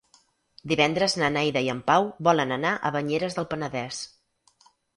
Divendres 0.71 1.15
na 1.23 1.29
Neida 1.35 1.63
i 1.67 1.69
en 1.75 1.83
Pau 1.91 2.09
volen 2.29 2.55
anar 2.57 2.73
a 2.77 2.93
Banyeres 2.99 3.39
del 3.41 3.51
Penedès. 3.55 4.05